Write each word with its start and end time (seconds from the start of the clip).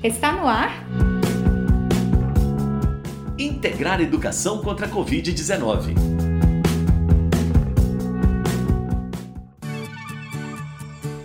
Está 0.00 0.30
no 0.30 0.46
ar? 0.46 0.86
Integrar 3.36 4.00
Educação 4.00 4.62
contra 4.62 4.86
a 4.86 4.88
Covid-19. 4.88 5.94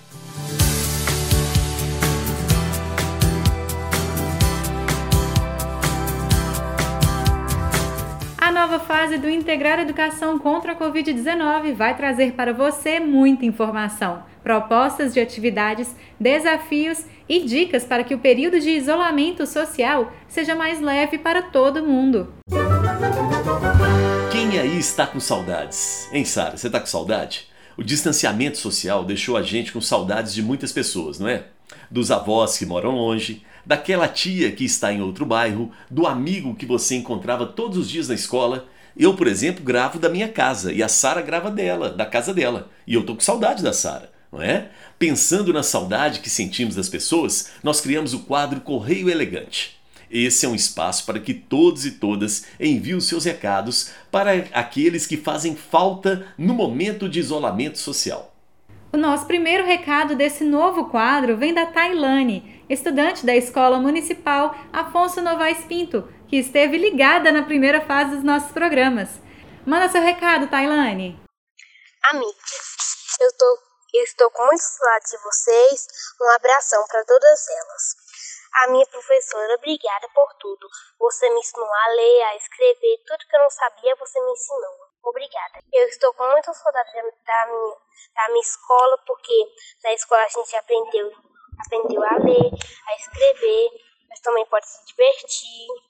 Do 9.19 9.29
Integrar 9.29 9.79
Educação 9.81 10.39
contra 10.39 10.73
a 10.73 10.77
Covid-19 10.77 11.75
vai 11.75 11.97
trazer 11.97 12.33
para 12.33 12.53
você 12.53 13.01
muita 13.01 13.45
informação, 13.45 14.23
propostas 14.43 15.13
de 15.13 15.21
atividades, 15.21 15.95
desafios 16.19 17.05
e 17.29 17.41
dicas 17.41 17.85
para 17.85 18.05
que 18.05 18.15
o 18.15 18.19
período 18.19 18.61
de 18.61 18.71
isolamento 18.71 19.47
social 19.47 20.13
seja 20.29 20.55
mais 20.55 20.81
leve 20.81 21.19
para 21.19 21.43
todo 21.43 21.85
mundo. 21.85 22.33
Quem 24.31 24.59
aí 24.59 24.79
está 24.79 25.07
com 25.07 25.19
saudades? 25.19 26.09
Hein, 26.13 26.25
Sara? 26.25 26.57
Você 26.57 26.67
está 26.69 26.79
com 26.79 26.87
saudade? 26.87 27.49
O 27.77 27.83
distanciamento 27.83 28.59
social 28.59 29.05
deixou 29.05 29.37
a 29.37 29.43
gente 29.43 29.73
com 29.73 29.81
saudades 29.81 30.35
de 30.35 30.43
muitas 30.43 30.73
pessoas, 30.73 31.19
não 31.19 31.29
é? 31.29 31.47
Dos 31.91 32.11
avós 32.11 32.59
que 32.59 32.67
moram 32.67 32.91
longe, 32.91 33.43
daquela 33.65 34.09
tia 34.09 34.51
que 34.53 34.65
está 34.65 34.93
em 34.93 35.01
outro 35.01 35.25
bairro, 35.25 35.71
do 35.91 36.07
amigo 36.07 36.55
que 36.55 36.67
você 36.67 36.97
encontrava 36.97 37.47
todos 37.47 37.79
os 37.79 37.89
dias 37.89 38.09
na 38.09 38.15
escola. 38.15 38.67
Eu, 38.97 39.15
por 39.15 39.27
exemplo, 39.27 39.65
gravo 39.65 39.99
da 39.99 40.09
minha 40.09 40.29
casa 40.29 40.73
e 40.73 40.83
a 40.83 40.89
Sara 40.89 41.23
grava 41.23 41.51
dela, 41.51 41.91
da 41.91 42.05
casa 42.05 42.35
dela. 42.35 42.71
E 42.87 42.95
eu 42.95 43.05
tô 43.05 43.15
com 43.15 43.21
saudade 43.21 43.63
da 43.63 43.73
Sara, 43.73 44.11
não 44.33 44.43
é? 44.43 44.69
Pensando 44.99 45.53
na 45.53 45.63
saudade 45.63 46.21
que 46.21 46.31
sentimos 46.31 46.75
das 46.75 46.89
pessoas, 46.89 47.51
nós 47.63 47.81
criamos 47.81 48.15
o 48.15 48.21
quadro 48.21 48.61
Correio 48.61 49.09
Elegante. 49.09 49.81
Esse 50.11 50.45
é 50.45 50.49
um 50.49 50.57
espaço 50.57 51.07
para 51.07 51.21
que 51.21 51.33
todos 51.33 51.87
e 51.87 51.93
todas 51.93 52.45
enviem 52.59 52.97
os 52.97 53.07
seus 53.07 53.25
recados 53.25 53.91
para 54.11 54.33
aqueles 54.53 55.07
que 55.07 55.17
fazem 55.17 55.55
falta 55.55 56.27
no 56.37 56.53
momento 56.53 57.09
de 57.09 57.21
isolamento 57.21 57.79
social. 57.79 58.35
O 58.93 58.97
nosso 58.97 59.25
primeiro 59.27 59.65
recado 59.65 60.17
desse 60.17 60.43
novo 60.43 60.87
quadro 60.87 61.37
vem 61.37 61.55
da 61.55 61.65
Tailane, 61.65 62.61
estudante 62.69 63.25
da 63.25 63.37
Escola 63.37 63.79
Municipal 63.79 64.53
Afonso 64.73 65.23
Novaes 65.23 65.65
Pinto, 65.65 66.03
que 66.31 66.39
esteve 66.39 66.79
ligada 66.79 67.33
na 67.33 67.43
primeira 67.43 67.81
fase 67.81 68.15
dos 68.15 68.23
nossos 68.23 68.53
programas. 68.53 69.19
Manda 69.67 69.89
seu 69.89 70.01
recado, 70.01 70.49
Tailane. 70.49 71.19
Amigas, 72.05 73.19
eu, 73.21 73.37
tô, 73.37 73.59
eu 73.95 74.05
estou 74.05 74.31
com 74.31 74.47
muito 74.47 74.63
saudade 74.63 75.11
de 75.11 75.19
vocês. 75.19 75.89
Um 76.23 76.31
abração 76.31 76.85
para 76.87 77.05
todas 77.05 77.49
elas. 77.49 77.83
A 78.63 78.69
minha 78.69 78.87
professora, 78.87 79.55
obrigada 79.57 80.09
por 80.15 80.33
tudo. 80.39 80.69
Você 81.01 81.29
me 81.31 81.41
ensinou 81.41 81.67
a 81.67 81.89
ler, 81.95 82.23
a 82.23 82.37
escrever, 82.37 83.03
tudo 83.07 83.27
que 83.29 83.37
eu 83.37 83.41
não 83.41 83.51
sabia 83.51 83.97
você 83.97 84.21
me 84.21 84.31
ensinou. 84.31 84.77
Obrigada. 85.03 85.59
Eu 85.73 85.89
estou 85.89 86.15
com 86.15 86.31
muita 86.31 86.53
saudade 86.53 86.93
da 86.95 87.03
minha, 87.03 87.77
da 88.15 88.29
minha 88.29 88.41
escola, 88.41 88.99
porque 89.05 89.35
na 89.83 89.93
escola 89.95 90.23
a 90.23 90.29
gente 90.29 90.55
aprendeu 90.55 91.11
aprendeu 91.67 92.03
a 92.03 92.17
ler, 92.25 92.51
a 92.87 92.97
escrever, 92.97 93.69
mas 94.09 94.21
também 94.21 94.47
pode 94.47 94.67
se 94.67 94.87
divertir. 94.87 95.90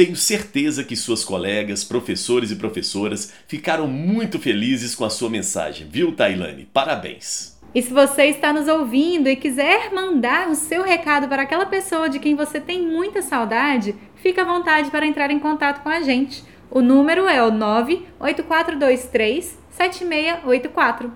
Tenho 0.00 0.16
certeza 0.16 0.82
que 0.82 0.96
suas 0.96 1.22
colegas, 1.22 1.84
professores 1.84 2.50
e 2.50 2.56
professoras 2.56 3.34
ficaram 3.46 3.86
muito 3.86 4.38
felizes 4.38 4.94
com 4.94 5.04
a 5.04 5.10
sua 5.10 5.28
mensagem, 5.28 5.86
viu, 5.90 6.16
Tailane? 6.16 6.66
Parabéns! 6.72 7.60
E 7.74 7.82
se 7.82 7.92
você 7.92 8.24
está 8.24 8.50
nos 8.50 8.66
ouvindo 8.66 9.28
e 9.28 9.36
quiser 9.36 9.92
mandar 9.92 10.48
o 10.48 10.54
seu 10.54 10.82
recado 10.82 11.28
para 11.28 11.42
aquela 11.42 11.66
pessoa 11.66 12.08
de 12.08 12.18
quem 12.18 12.34
você 12.34 12.58
tem 12.58 12.80
muita 12.80 13.20
saudade, 13.20 13.94
fique 14.16 14.40
à 14.40 14.44
vontade 14.44 14.90
para 14.90 15.04
entrar 15.04 15.30
em 15.30 15.38
contato 15.38 15.82
com 15.82 15.90
a 15.90 16.00
gente. 16.00 16.42
O 16.70 16.80
número 16.80 17.26
é 17.26 17.42
o 17.42 17.50
98423 17.50 19.58
7684. 19.68 21.12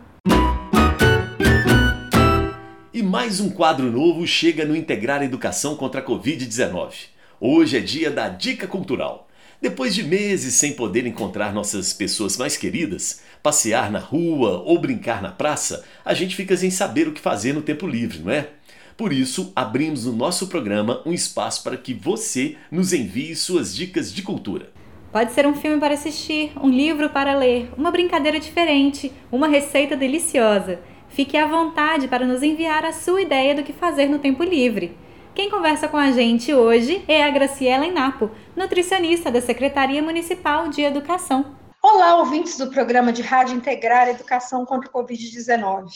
E 2.93 3.03
mais 3.03 3.41
um 3.41 3.49
quadro 3.49 3.91
novo 3.91 4.27
chega 4.27 4.67
no 4.67 4.77
Integrar 4.77 5.23
Educação 5.23 5.75
contra 5.75 6.03
a 6.03 6.05
Covid-19. 6.05 7.14
Hoje 7.47 7.77
é 7.77 7.81
dia 7.81 8.11
da 8.11 8.31
Dica 8.31 8.67
Cultural. 8.67 9.29
Depois 9.61 9.95
de 9.95 10.03
meses 10.03 10.55
sem 10.55 10.73
poder 10.73 11.07
encontrar 11.07 11.53
nossas 11.53 11.93
pessoas 11.93 12.39
mais 12.39 12.57
queridas, 12.57 13.21
passear 13.43 13.93
na 13.93 13.99
rua 13.99 14.63
ou 14.65 14.79
brincar 14.79 15.21
na 15.21 15.31
praça, 15.31 15.85
a 16.03 16.15
gente 16.15 16.35
fica 16.35 16.57
sem 16.57 16.71
saber 16.71 17.07
o 17.07 17.13
que 17.13 17.21
fazer 17.21 17.53
no 17.53 17.61
tempo 17.61 17.87
livre, 17.87 18.21
não 18.21 18.33
é? 18.33 18.49
Por 18.97 19.13
isso, 19.13 19.53
abrimos 19.55 20.07
no 20.07 20.13
nosso 20.15 20.47
programa 20.47 21.03
um 21.05 21.13
espaço 21.13 21.63
para 21.63 21.77
que 21.77 21.93
você 21.93 22.57
nos 22.71 22.95
envie 22.95 23.37
suas 23.37 23.77
dicas 23.77 24.11
de 24.11 24.23
cultura. 24.23 24.73
Pode 25.13 25.35
ser 25.35 25.47
um 25.47 25.55
filme 25.55 25.79
para 25.79 25.93
assistir, 25.93 26.51
um 26.59 26.71
livro 26.71 27.11
para 27.11 27.37
ler, 27.37 27.69
uma 27.77 27.91
brincadeira 27.91 28.41
diferente, 28.41 29.13
uma 29.31 29.49
receita 29.49 29.95
deliciosa. 29.95 30.81
Fique 31.11 31.37
à 31.37 31.47
vontade 31.47 32.09
para 32.09 32.27
nos 32.27 32.43
enviar 32.43 32.87
a 32.87 32.93
sua 32.95 33.21
ideia 33.21 33.55
do 33.55 33.63
que 33.63 33.75
fazer 33.75 34.09
no 34.09 34.19
tempo 34.19 34.43
livre. 34.43 34.97
Quem 35.35 35.51
conversa 35.51 35.89
com 35.89 35.97
a 35.97 36.13
gente 36.13 36.55
hoje 36.55 37.05
é 37.09 37.25
a 37.25 37.31
Graciela 37.31 37.85
Inapo, 37.85 38.31
nutricionista 38.55 39.33
da 39.33 39.41
Secretaria 39.41 40.01
Municipal 40.01 40.69
de 40.69 40.83
Educação. 40.83 41.57
Olá, 41.83 42.19
ouvintes 42.19 42.57
do 42.57 42.71
programa 42.71 43.13
de 43.13 43.21
Rádio 43.21 43.57
Integrar 43.57 44.09
Educação 44.09 44.65
contra 44.65 44.89
o 44.89 44.93
Covid-19. 44.93 45.87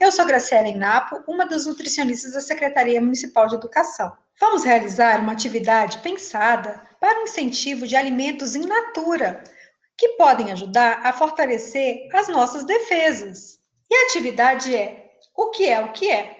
Eu 0.00 0.10
sou 0.10 0.24
Graciela 0.24 0.68
Inapo, 0.68 1.22
uma 1.28 1.44
das 1.44 1.66
nutricionistas 1.66 2.32
da 2.32 2.40
Secretaria 2.40 2.98
Municipal 2.98 3.46
de 3.46 3.56
Educação. 3.56 4.10
Vamos 4.40 4.64
realizar 4.64 5.20
uma 5.20 5.32
atividade 5.32 5.98
pensada 5.98 6.82
para 6.98 7.20
o 7.20 7.24
incentivo 7.24 7.86
de 7.86 7.94
alimentos 7.94 8.56
em 8.56 8.64
natura, 8.64 9.44
que 9.98 10.16
podem 10.16 10.50
ajudar 10.50 11.02
a 11.04 11.12
fortalecer 11.12 12.08
as 12.14 12.26
nossas 12.28 12.64
defesas. 12.64 13.58
E 13.90 13.94
a 13.94 14.06
atividade 14.06 14.74
é 14.74 15.10
o 15.36 15.50
que 15.50 15.68
é 15.68 15.78
o 15.78 15.92
que 15.92 16.10
é. 16.10 16.37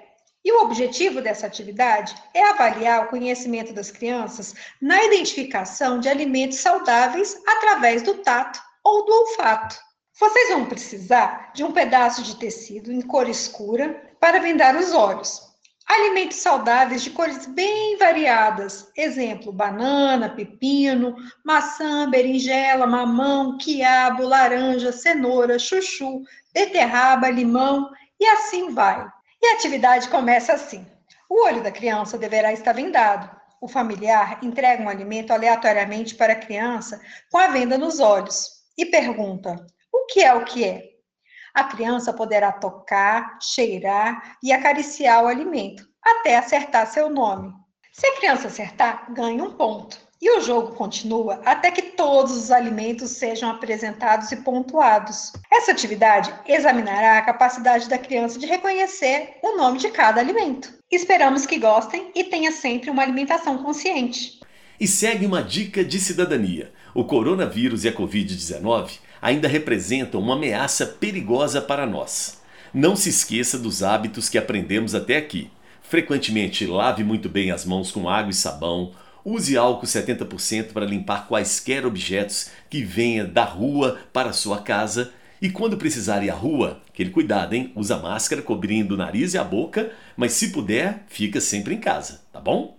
E 0.48 0.52
o 0.52 0.62
objetivo 0.62 1.20
dessa 1.20 1.46
atividade 1.46 2.14
é 2.32 2.42
avaliar 2.42 3.04
o 3.04 3.08
conhecimento 3.08 3.70
das 3.74 3.90
crianças 3.90 4.54
na 4.80 5.04
identificação 5.04 6.00
de 6.00 6.08
alimentos 6.08 6.56
saudáveis 6.56 7.38
através 7.46 8.00
do 8.00 8.14
tato 8.22 8.58
ou 8.82 9.04
do 9.04 9.12
olfato. 9.12 9.76
Vocês 10.18 10.48
vão 10.48 10.64
precisar 10.64 11.52
de 11.52 11.62
um 11.62 11.70
pedaço 11.70 12.22
de 12.22 12.34
tecido 12.36 12.90
em 12.90 13.02
cor 13.02 13.28
escura 13.28 14.10
para 14.18 14.40
vendar 14.40 14.74
os 14.74 14.94
olhos. 14.94 15.38
Alimentos 15.86 16.38
saudáveis 16.38 17.02
de 17.02 17.10
cores 17.10 17.44
bem 17.44 17.98
variadas, 17.98 18.90
exemplo, 18.96 19.52
banana, 19.52 20.30
pepino, 20.30 21.14
maçã, 21.44 22.08
berinjela, 22.08 22.86
mamão, 22.86 23.58
quiabo, 23.58 24.22
laranja, 24.22 24.92
cenoura, 24.92 25.58
chuchu, 25.58 26.22
beterraba, 26.54 27.28
limão 27.28 27.90
e 28.18 28.26
assim 28.26 28.70
vai. 28.70 29.06
E 29.40 29.46
a 29.46 29.54
atividade 29.54 30.08
começa 30.08 30.52
assim: 30.52 30.86
o 31.28 31.44
olho 31.44 31.62
da 31.62 31.70
criança 31.70 32.18
deverá 32.18 32.52
estar 32.52 32.72
vendado. 32.72 33.38
O 33.60 33.68
familiar 33.68 34.38
entrega 34.42 34.82
um 34.82 34.88
alimento 34.88 35.32
aleatoriamente 35.32 36.14
para 36.14 36.32
a 36.32 36.38
criança 36.38 37.00
com 37.30 37.38
a 37.38 37.48
venda 37.48 37.76
nos 37.76 38.00
olhos 38.00 38.48
e 38.76 38.86
pergunta: 38.86 39.56
o 39.92 40.06
que 40.06 40.22
é 40.22 40.34
o 40.34 40.44
que 40.44 40.64
é? 40.64 40.82
A 41.54 41.64
criança 41.64 42.12
poderá 42.12 42.52
tocar, 42.52 43.38
cheirar 43.40 44.36
e 44.42 44.52
acariciar 44.52 45.24
o 45.24 45.26
alimento, 45.26 45.84
até 46.02 46.36
acertar 46.36 46.86
seu 46.86 47.10
nome. 47.10 47.52
Se 47.92 48.06
a 48.06 48.16
criança 48.16 48.46
acertar, 48.46 49.12
ganha 49.12 49.42
um 49.42 49.56
ponto. 49.56 50.07
E 50.20 50.36
o 50.36 50.40
jogo 50.40 50.72
continua 50.72 51.40
até 51.44 51.70
que 51.70 51.82
todos 51.82 52.36
os 52.36 52.50
alimentos 52.50 53.10
sejam 53.10 53.50
apresentados 53.50 54.32
e 54.32 54.36
pontuados. 54.36 55.32
Essa 55.50 55.70
atividade 55.70 56.34
examinará 56.44 57.18
a 57.18 57.22
capacidade 57.22 57.88
da 57.88 57.96
criança 57.96 58.36
de 58.36 58.46
reconhecer 58.46 59.36
o 59.42 59.56
nome 59.56 59.78
de 59.78 59.90
cada 59.90 60.20
alimento. 60.20 60.72
Esperamos 60.90 61.46
que 61.46 61.58
gostem 61.58 62.10
e 62.16 62.24
tenha 62.24 62.50
sempre 62.50 62.90
uma 62.90 63.02
alimentação 63.02 63.62
consciente. 63.62 64.40
E 64.80 64.88
segue 64.88 65.24
uma 65.24 65.42
dica 65.42 65.84
de 65.84 66.00
cidadania. 66.00 66.72
O 66.92 67.04
coronavírus 67.04 67.84
e 67.84 67.88
a 67.88 67.92
Covid-19 67.92 68.98
ainda 69.22 69.46
representam 69.46 70.20
uma 70.20 70.34
ameaça 70.34 70.84
perigosa 70.84 71.60
para 71.60 71.86
nós. 71.86 72.40
Não 72.74 72.96
se 72.96 73.08
esqueça 73.08 73.56
dos 73.56 73.84
hábitos 73.84 74.28
que 74.28 74.38
aprendemos 74.38 74.96
até 74.96 75.16
aqui. 75.16 75.48
Frequentemente 75.82 76.66
lave 76.66 77.04
muito 77.04 77.28
bem 77.28 77.50
as 77.52 77.64
mãos 77.64 77.92
com 77.92 78.08
água 78.08 78.30
e 78.30 78.34
sabão, 78.34 78.92
use 79.24 79.56
álcool 79.56 79.86
70% 79.86 80.72
para 80.72 80.86
limpar 80.86 81.26
quaisquer 81.26 81.86
objetos 81.86 82.50
que 82.68 82.82
venha 82.82 83.24
da 83.24 83.44
rua 83.44 83.98
para 84.12 84.30
a 84.30 84.32
sua 84.32 84.60
casa 84.62 85.12
e 85.40 85.48
quando 85.48 85.76
precisar 85.76 86.24
ir 86.24 86.30
à 86.30 86.34
rua, 86.34 86.80
aquele 86.88 87.10
cuidado, 87.10 87.54
hein? 87.54 87.72
Usa 87.76 87.96
máscara 87.96 88.42
cobrindo 88.42 88.94
o 88.94 88.96
nariz 88.96 89.34
e 89.34 89.38
a 89.38 89.44
boca, 89.44 89.92
mas 90.16 90.32
se 90.32 90.50
puder, 90.50 91.04
fica 91.06 91.40
sempre 91.40 91.74
em 91.74 91.78
casa, 91.78 92.22
tá 92.32 92.40
bom? 92.40 92.76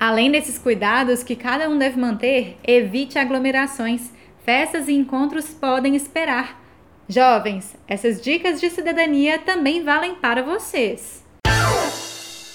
Além 0.00 0.30
desses 0.30 0.56
cuidados 0.56 1.22
que 1.22 1.36
cada 1.36 1.68
um 1.68 1.76
deve 1.76 2.00
manter, 2.00 2.56
evite 2.66 3.18
aglomerações. 3.18 4.10
Festas 4.44 4.88
e 4.88 4.92
encontros 4.92 5.46
podem 5.46 5.94
esperar. 5.96 6.64
Jovens, 7.06 7.76
essas 7.86 8.22
dicas 8.22 8.60
de 8.60 8.70
cidadania 8.70 9.38
também 9.38 9.82
valem 9.84 10.14
para 10.14 10.42
vocês. 10.42 11.24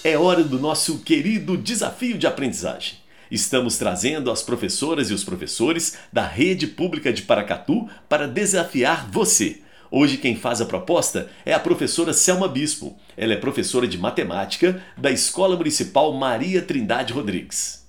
É 0.03 0.18
hora 0.18 0.44
do 0.44 0.59
nosso 0.59 1.00
querido 1.00 1.56
desafio 1.57 2.18
de 2.18 2.25
aprendizagem. 2.25 3.02
Estamos 3.33 3.80
trazendo 3.80 4.30
as 4.30 4.44
professoras 4.44 5.09
e 5.09 5.13
os 5.13 5.24
professores 5.24 5.97
da 6.13 6.24
Rede 6.24 6.68
Pública 6.68 7.12
de 7.12 7.24
Paracatu 7.24 7.89
para 8.07 8.27
desafiar 8.27 9.09
você. 9.09 9.59
Hoje 9.89 10.18
quem 10.18 10.35
faz 10.35 10.62
a 10.62 10.68
proposta 10.68 11.27
é 11.44 11.51
a 11.51 11.59
professora 11.59 12.13
Selma 12.13 12.47
Bispo. 12.47 12.95
Ela 13.18 13.33
é 13.33 13.35
professora 13.35 13.88
de 13.88 13.97
matemática 13.97 14.80
da 14.95 15.09
Escola 15.09 15.57
Municipal 15.57 16.13
Maria 16.13 16.62
Trindade 16.62 17.12
Rodrigues. 17.12 17.83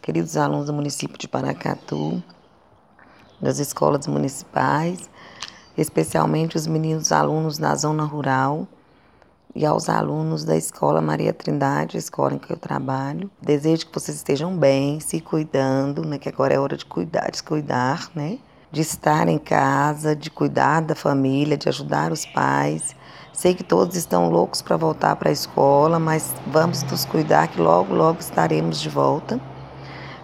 Queridos 0.00 0.34
alunos 0.34 0.64
do 0.64 0.72
município 0.72 1.18
de 1.18 1.28
Paracatu, 1.28 2.24
das 3.38 3.58
escolas 3.58 4.06
municipais, 4.06 5.10
especialmente 5.76 6.56
os 6.56 6.66
meninos 6.66 7.12
alunos 7.12 7.58
da 7.58 7.74
zona 7.74 8.04
rural 8.04 8.66
e 9.54 9.64
aos 9.64 9.88
alunos 9.88 10.44
da 10.44 10.56
Escola 10.56 11.00
Maria 11.00 11.32
Trindade, 11.32 11.96
a 11.96 12.00
escola 12.00 12.34
em 12.34 12.38
que 12.38 12.52
eu 12.52 12.56
trabalho. 12.56 13.30
Desejo 13.40 13.86
que 13.86 13.94
vocês 13.94 14.16
estejam 14.16 14.56
bem, 14.56 15.00
se 15.00 15.20
cuidando, 15.20 16.04
né, 16.04 16.18
que 16.18 16.28
agora 16.28 16.54
é 16.54 16.58
hora 16.58 16.76
de 16.76 16.84
cuidar, 16.84 17.30
de 17.30 17.42
cuidar, 17.42 18.10
né? 18.14 18.38
de 18.74 18.80
estar 18.80 19.28
em 19.28 19.38
casa, 19.38 20.16
de 20.16 20.28
cuidar 20.28 20.80
da 20.80 20.96
família, 20.96 21.56
de 21.56 21.68
ajudar 21.68 22.10
os 22.10 22.26
pais. 22.26 22.96
Sei 23.32 23.54
que 23.54 23.62
todos 23.62 23.94
estão 23.96 24.28
loucos 24.28 24.60
para 24.60 24.76
voltar 24.76 25.14
para 25.14 25.28
a 25.28 25.32
escola, 25.32 26.00
mas 26.00 26.34
vamos 26.48 26.82
nos 26.82 27.04
cuidar 27.04 27.46
que 27.46 27.60
logo, 27.60 27.94
logo 27.94 28.18
estaremos 28.18 28.80
de 28.80 28.88
volta. 28.88 29.40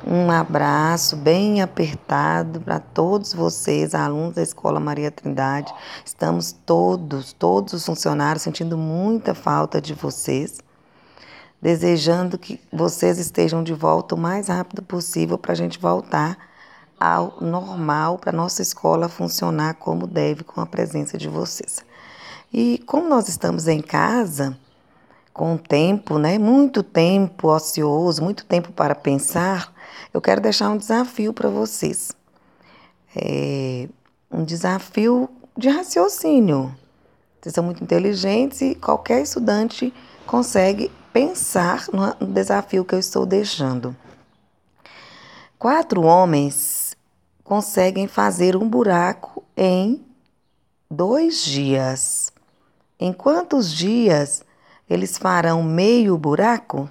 Um 0.06 0.31
abraço 0.31 1.14
bem 1.14 1.61
apertado 1.61 2.58
para 2.61 2.81
todos 2.81 3.35
vocês, 3.35 3.94
alunos 3.94 4.35
da 4.35 4.43
Escola 4.43 4.81
Maria 4.81 5.11
Trindade. 5.11 5.73
Estamos 6.05 6.52
todos, 6.52 7.35
todos 7.35 7.75
os 7.75 7.85
funcionários 7.85 8.43
sentindo 8.43 8.79
muita 8.79 9.35
falta 9.35 9.79
de 9.79 9.93
vocês. 9.93 10.58
Desejando 11.61 12.38
que 12.38 12.58
vocês 12.73 13.19
estejam 13.19 13.62
de 13.62 13.75
volta 13.75 14.14
o 14.14 14.19
mais 14.19 14.49
rápido 14.49 14.82
possível 14.82 15.37
para 15.37 15.52
a 15.52 15.56
gente 15.56 15.79
voltar 15.79 16.38
ao 16.99 17.38
normal 17.41 18.19
para 18.19 18.32
nossa 18.32 18.62
escola 18.62 19.06
funcionar 19.06 19.75
como 19.75 20.06
deve 20.06 20.44
com 20.44 20.62
a 20.62 20.67
presença 20.67 21.19
de 21.19 21.29
vocês. 21.29 21.85
E 22.50 22.82
como 22.87 23.06
nós 23.06 23.29
estamos 23.29 23.69
em 23.69 23.82
casa, 23.82 24.56
com 25.32 25.56
tempo, 25.56 26.19
né, 26.19 26.38
muito 26.38 26.82
tempo 26.82 27.49
ocioso, 27.49 28.23
muito 28.23 28.47
tempo 28.47 28.73
para 28.73 28.94
pensar, 28.94 29.73
eu 30.12 30.20
quero 30.20 30.41
deixar 30.41 30.70
um 30.70 30.76
desafio 30.76 31.32
para 31.32 31.49
vocês. 31.49 32.12
É 33.17 33.88
um 34.31 34.44
desafio 34.44 35.29
de 35.56 35.69
raciocínio. 35.69 36.75
Vocês 37.41 37.55
são 37.55 37.64
muito 37.64 37.82
inteligentes 37.82 38.61
e 38.61 38.75
qualquer 38.75 39.23
estudante 39.23 39.93
consegue 40.26 40.91
pensar 41.12 41.87
no 42.20 42.26
desafio 42.26 42.85
que 42.85 42.94
eu 42.94 42.99
estou 42.99 43.26
deixando. 43.26 43.97
Quatro 45.58 46.02
homens 46.02 46.97
conseguem 47.43 48.06
fazer 48.06 48.56
um 48.56 48.69
buraco 48.69 49.43
em 49.56 50.05
dois 50.91 51.44
dias. 51.44 52.32
Em 52.99 53.12
quantos 53.12 53.73
dias 53.73 54.44
eles 54.88 55.19
farão 55.19 55.62
meio 55.62 56.17
buraco? 56.17 56.88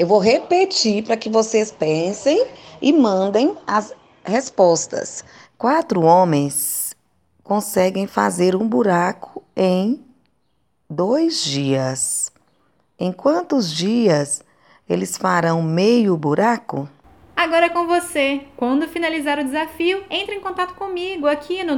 Eu 0.00 0.06
vou 0.06 0.18
repetir 0.18 1.04
para 1.04 1.14
que 1.14 1.28
vocês 1.28 1.70
pensem 1.70 2.46
e 2.80 2.90
mandem 2.90 3.54
as 3.66 3.94
respostas. 4.24 5.22
Quatro 5.58 6.00
homens 6.00 6.96
conseguem 7.44 8.06
fazer 8.06 8.56
um 8.56 8.66
buraco 8.66 9.42
em 9.54 10.02
dois 10.88 11.44
dias. 11.44 12.32
Em 12.98 13.12
quantos 13.12 13.70
dias 13.70 14.42
eles 14.88 15.18
farão 15.18 15.60
meio 15.60 16.16
buraco? 16.16 16.88
Agora 17.36 17.66
é 17.66 17.68
com 17.68 17.86
você. 17.86 18.46
Quando 18.56 18.88
finalizar 18.88 19.38
o 19.38 19.44
desafio, 19.44 20.02
entre 20.08 20.34
em 20.34 20.40
contato 20.40 20.72
comigo 20.76 21.26
aqui 21.26 21.62
no 21.62 21.76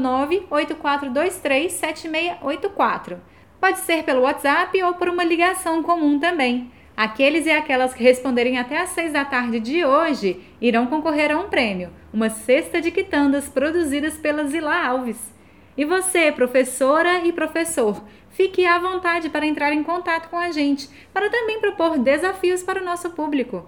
984237684. 0.49 3.19
Pode 3.61 3.81
ser 3.81 4.05
pelo 4.05 4.23
WhatsApp 4.23 4.81
ou 4.81 4.95
por 4.95 5.09
uma 5.09 5.25
ligação 5.25 5.83
comum 5.83 6.21
também. 6.21 6.71
Aqueles 6.97 7.47
e 7.47 7.51
aquelas 7.51 7.95
que 7.95 8.03
responderem 8.03 8.59
até 8.59 8.79
às 8.79 8.91
6 8.91 9.13
da 9.13 9.25
tarde 9.25 9.59
de 9.61 9.85
hoje 9.85 10.41
irão 10.61 10.87
concorrer 10.87 11.31
a 11.31 11.39
um 11.39 11.49
prêmio, 11.49 11.91
uma 12.13 12.29
cesta 12.29 12.83
de 12.83 12.91
quitandas 12.91 13.49
produzidas 13.49 14.15
pela 14.19 14.45
Zila 14.45 14.87
Alves. 14.87 15.33
E 15.77 15.87
você, 15.87 16.31
professora 16.31 17.25
e 17.25 17.33
professor, 17.33 18.05
fique 18.31 18.67
à 18.67 18.79
vontade 18.79 19.31
para 19.31 19.47
entrar 19.47 19.73
em 19.73 19.83
contato 19.83 20.29
com 20.29 20.37
a 20.37 20.51
gente, 20.51 20.89
para 21.15 21.31
também 21.31 21.61
propor 21.61 21.99
desafios 21.99 22.63
para 22.63 22.83
o 22.83 22.85
nosso 22.85 23.09
público. 23.11 23.67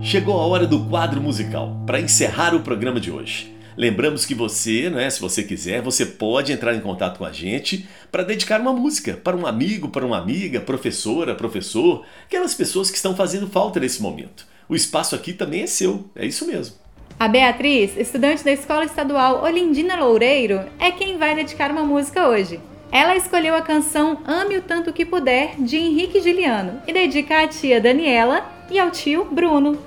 Chegou 0.00 0.40
a 0.40 0.46
hora 0.46 0.66
do 0.66 0.86
quadro 0.86 1.20
musical 1.20 1.76
para 1.84 2.00
encerrar 2.00 2.54
o 2.54 2.60
programa 2.60 2.98
de 2.98 3.10
hoje. 3.10 3.57
Lembramos 3.78 4.26
que 4.26 4.34
você, 4.34 4.90
né, 4.90 5.08
se 5.08 5.20
você 5.20 5.40
quiser, 5.40 5.80
você 5.80 6.04
pode 6.04 6.50
entrar 6.50 6.74
em 6.74 6.80
contato 6.80 7.18
com 7.18 7.24
a 7.24 7.30
gente 7.30 7.88
para 8.10 8.24
dedicar 8.24 8.60
uma 8.60 8.72
música 8.72 9.12
para 9.22 9.36
um 9.36 9.46
amigo, 9.46 9.88
para 9.88 10.04
uma 10.04 10.18
amiga, 10.18 10.60
professora, 10.60 11.32
professor, 11.32 12.04
aquelas 12.24 12.54
pessoas 12.54 12.90
que 12.90 12.96
estão 12.96 13.14
fazendo 13.14 13.46
falta 13.46 13.78
nesse 13.78 14.02
momento. 14.02 14.44
O 14.68 14.74
espaço 14.74 15.14
aqui 15.14 15.32
também 15.32 15.62
é 15.62 15.68
seu, 15.68 16.10
é 16.16 16.26
isso 16.26 16.44
mesmo. 16.44 16.74
A 17.20 17.28
Beatriz, 17.28 17.96
estudante 17.96 18.42
da 18.42 18.50
Escola 18.50 18.84
Estadual 18.84 19.44
Olindina 19.44 19.94
Loureiro, 19.94 20.60
é 20.80 20.90
quem 20.90 21.16
vai 21.16 21.36
dedicar 21.36 21.70
uma 21.70 21.84
música 21.84 22.26
hoje. 22.26 22.58
Ela 22.90 23.14
escolheu 23.14 23.54
a 23.54 23.62
canção 23.62 24.18
Ame 24.26 24.56
o 24.56 24.62
Tanto 24.62 24.92
Que 24.92 25.04
Puder, 25.04 25.54
de 25.56 25.76
Henrique 25.76 26.20
Juliano, 26.20 26.82
e 26.84 26.92
dedica 26.92 27.44
à 27.44 27.46
tia 27.46 27.80
Daniela 27.80 28.44
e 28.72 28.76
ao 28.76 28.90
tio 28.90 29.24
Bruno. 29.26 29.78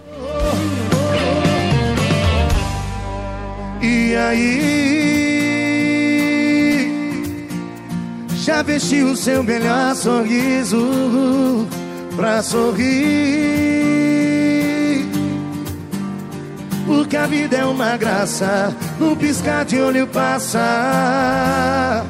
E 3.82 4.16
aí? 4.16 4.62
Já 8.36 8.62
vestiu 8.62 9.08
o 9.08 9.16
seu 9.16 9.42
melhor 9.42 9.96
sorriso 9.96 11.66
pra 12.16 12.44
sorrir? 12.44 12.92
Porque 16.86 17.18
a 17.18 17.26
vida 17.26 17.58
é 17.58 17.66
uma 17.66 17.98
graça, 17.98 18.72
num 19.00 19.16
piscar 19.16 19.66
de 19.66 19.80
olho 19.80 20.06
passa. 20.06 22.06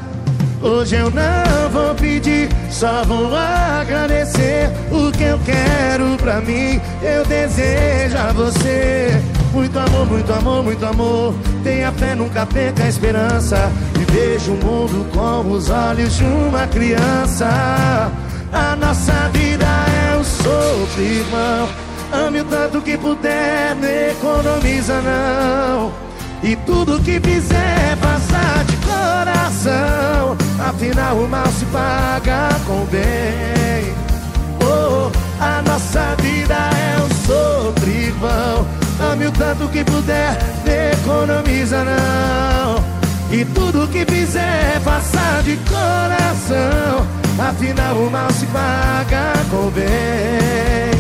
Hoje 0.62 0.96
eu 0.96 1.10
não 1.10 1.70
vou 1.72 1.96
pedir, 1.96 2.50
só 2.70 3.06
vou 3.06 3.34
agradecer 3.34 4.70
o 4.92 5.10
que 5.12 5.24
eu 5.24 5.40
quero 5.46 6.18
pra 6.18 6.42
mim. 6.42 6.82
Eu 7.02 7.26
desejo 7.26 8.18
a 8.18 8.34
você 8.34 9.22
muito 9.52 9.78
amor, 9.78 10.06
muito 10.06 10.34
amor, 10.34 10.64
muito 10.64 10.86
amor. 10.86 11.34
Tenha 11.64 11.92
fé, 11.92 12.16
nunca 12.16 12.46
perca 12.46 12.84
a 12.84 12.90
esperança. 12.90 13.72
E 14.00 14.12
veja 14.12 14.52
o 14.52 14.56
mundo 14.56 15.06
com 15.12 15.52
os 15.52 15.70
olhos 15.70 16.16
de 16.18 16.24
uma 16.24 16.68
criança. 16.68 18.12
A 18.52 18.76
nossa 18.76 19.30
vida 19.34 19.66
é 19.66 20.18
um 20.18 20.24
sopro, 20.24 21.02
irmão. 21.02 21.70
Ame 22.12 22.42
o 22.42 22.46
tanto 22.46 22.82
que 22.82 22.98
puder, 22.98 23.76
não 23.76 23.88
economiza 23.88 25.02
não. 25.02 25.92
E 26.44 26.56
tudo 26.58 27.00
que 27.00 27.20
fizer, 27.20 27.98
faça 28.02 28.64
de 28.66 28.76
coração. 28.78 30.38
Afinal, 30.68 31.16
o 31.18 31.30
mal 31.30 31.48
se 31.48 31.66
paga 31.66 32.50
com 32.66 32.84
bem. 32.86 33.94
Oh, 34.64 35.12
a 35.42 35.62
nossa 35.62 36.16
vida 36.22 36.56
é 36.56 36.98
um 37.02 37.10
sofrivão. 37.26 38.81
Ame 39.10 39.28
o 39.28 39.32
tanto 39.32 39.68
que 39.70 39.84
puder, 39.84 40.38
economiza 40.94 41.84
não. 41.84 42.84
E 43.32 43.46
tudo 43.46 43.88
que 43.88 44.06
fizer, 44.06 44.80
faça 44.84 45.42
de 45.44 45.58
coração. 45.58 47.08
Afinal, 47.40 47.96
o 47.96 48.12
mal 48.12 48.30
se 48.32 48.46
paga 48.48 49.34
com 49.50 49.70
bem. 49.72 50.92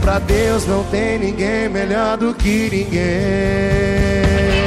Pra 0.00 0.18
Deus 0.18 0.66
não 0.66 0.82
tem 0.84 1.18
ninguém 1.18 1.68
melhor 1.68 2.16
do 2.18 2.34
que 2.34 2.68
ninguém. 2.70 4.61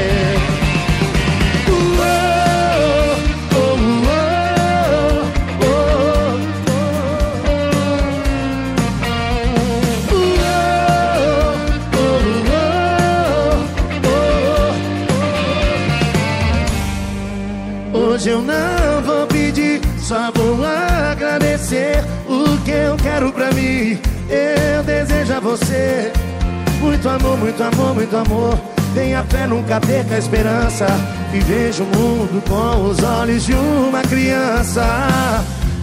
Você 25.57 26.11
muito 26.81 27.07
amor, 27.07 27.37
muito 27.37 27.63
amor, 27.63 27.95
muito 27.95 28.17
amor. 28.17 28.59
Tenha 28.93 29.23
fé, 29.23 29.47
nunca 29.47 29.79
perca 29.79 30.15
a 30.15 30.17
esperança. 30.17 30.85
E 31.33 31.39
veja 31.39 31.81
o 31.81 31.85
mundo 31.87 32.43
com 32.47 32.89
os 32.89 33.01
olhos 33.01 33.45
de 33.45 33.53
uma 33.53 34.01
criança. 34.01 34.83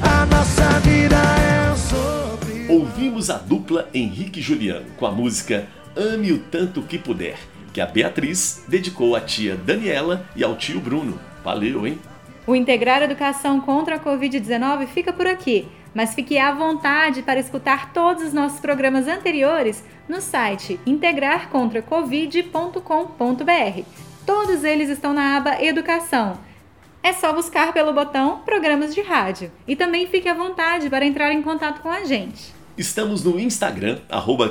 A 0.03 0.27
nossa 0.27 0.79
vida 0.81 1.17
é 1.17 1.75
sobre. 1.77 2.67
Ouvimos 2.69 3.31
a 3.31 3.39
dupla 3.39 3.89
Henrique 3.95 4.41
e 4.41 4.43
Juliano 4.43 4.87
com 4.99 5.07
a 5.07 5.11
música 5.11 5.67
Ame 5.97 6.33
o 6.33 6.39
Tanto 6.39 6.83
Que 6.83 6.99
Puder, 6.99 7.39
que 7.73 7.81
a 7.81 7.87
Beatriz 7.87 8.65
dedicou 8.69 9.17
à 9.17 9.21
tia 9.21 9.57
Daniela 9.57 10.27
e 10.37 10.45
ao 10.45 10.57
tio 10.57 10.81
Bruno. 10.81 11.19
Valeu, 11.43 11.87
hein? 11.87 11.99
O 12.47 12.55
Integrar 12.55 13.03
Educação 13.03 13.61
contra 13.61 13.97
a 13.97 14.01
Covid-19 14.01 14.87
fica 14.89 15.13
por 15.13 15.27
aqui, 15.27 15.67
mas 15.95 16.15
fique 16.15 16.39
à 16.39 16.53
vontade 16.53 17.23
para 17.23 17.41
escutar 17.41 17.93
todos 17.93 18.23
os 18.23 18.33
nossos 18.33 18.61
programas 18.61 19.09
anteriores 19.09 19.85
no 20.09 20.21
site 20.21 20.79
integrarcontracovid.com.br. 20.87 23.83
Todos 24.25 24.63
eles 24.65 24.89
estão 24.89 25.13
na 25.13 25.37
aba 25.37 25.63
Educação. 25.63 26.39
É 27.03 27.13
só 27.13 27.33
buscar 27.33 27.73
pelo 27.73 27.93
botão 27.93 28.39
Programas 28.45 28.95
de 28.95 29.03
Rádio. 29.03 29.51
E 29.67 29.75
também 29.75 30.07
fique 30.07 30.29
à 30.29 30.35
vontade 30.35 30.89
para 30.89 31.05
entrar 31.05 31.33
em 31.33 31.43
contato 31.43 31.81
com 31.81 31.91
a 31.91 32.05
gente. 32.05 32.55
Estamos 32.79 33.25
no 33.25 33.41
Instagram, 33.41 33.99